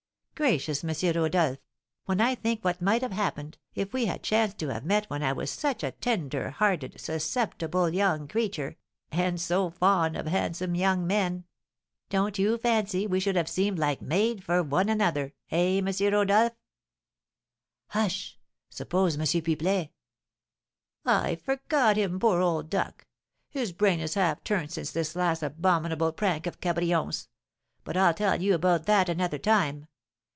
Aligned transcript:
Gracious, 0.35 0.83
M. 0.83 0.89
Rodolph, 1.15 1.59
when 2.05 2.19
I 2.19 2.33
think 2.33 2.65
what 2.65 2.81
might 2.81 3.03
have 3.03 3.11
happened, 3.11 3.59
if 3.75 3.93
we 3.93 4.07
had 4.07 4.23
chanced 4.23 4.57
to 4.57 4.69
have 4.69 4.83
met 4.83 5.07
when 5.07 5.21
I 5.21 5.33
was 5.33 5.51
such 5.51 5.83
a 5.83 5.91
tender 5.91 6.49
hearted, 6.49 6.99
susceptible 6.99 7.91
young 7.93 8.27
creature, 8.27 8.75
and 9.11 9.39
so 9.39 9.69
fond 9.69 10.17
of 10.17 10.25
handsome 10.25 10.73
young 10.73 11.05
men, 11.05 11.45
don't 12.09 12.39
you 12.39 12.57
fancy 12.57 13.05
we 13.05 13.19
should 13.19 13.35
have 13.35 13.47
seemed 13.47 13.77
like 13.77 14.01
made 14.01 14.43
for 14.43 14.63
one 14.63 14.89
another, 14.89 15.33
eh, 15.51 15.77
M. 15.79 15.85
Rodolph?" 16.11 16.53
"Hush! 17.89 18.39
Suppose 18.71 19.17
M. 19.19 19.43
Pipelet" 19.43 19.91
"I 21.27 21.35
forgot 21.35 21.97
him, 21.97 22.19
poor 22.19 22.41
old 22.41 22.67
duck! 22.67 23.05
His 23.51 23.71
brain 23.71 23.99
is 23.99 24.15
half 24.15 24.43
turned 24.43 24.71
since 24.71 24.89
this 24.91 25.15
last 25.15 25.43
abominable 25.43 26.11
prank 26.11 26.47
of 26.47 26.59
Cabrion's; 26.59 27.29
but 27.83 27.95
I'll 27.95 28.15
tell 28.15 28.41
you 28.41 28.55
about 28.55 28.87
that 28.87 29.07
another 29.07 29.37
time. 29.37 29.85